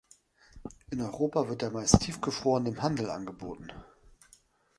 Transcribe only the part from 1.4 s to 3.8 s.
wird er meist tiefgefroren im Handel angeboten.